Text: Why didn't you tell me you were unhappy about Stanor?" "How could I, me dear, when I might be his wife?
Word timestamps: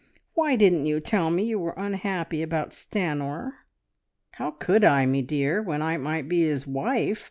Why 0.33 0.55
didn't 0.55 0.87
you 0.87 0.99
tell 0.99 1.29
me 1.29 1.43
you 1.43 1.59
were 1.59 1.75
unhappy 1.77 2.41
about 2.41 2.71
Stanor?" 2.71 3.51
"How 4.31 4.49
could 4.49 4.83
I, 4.83 5.05
me 5.05 5.21
dear, 5.21 5.61
when 5.61 5.83
I 5.83 5.97
might 5.97 6.27
be 6.27 6.41
his 6.41 6.65
wife? 6.65 7.19